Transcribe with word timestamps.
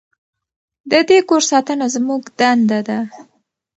د 0.91 0.93
دې 1.09 1.19
کور 1.29 1.41
ساتنه 1.51 1.85
زموږ 1.95 2.21
دنده 2.39 2.79
ده. 2.87 2.99